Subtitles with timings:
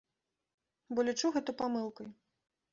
[0.95, 2.13] Бо лічу гэта памылкай.